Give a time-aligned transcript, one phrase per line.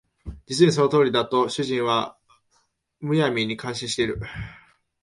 [0.47, 2.17] 実にその通りだ」と主人は
[3.01, 4.19] 無闇に感心している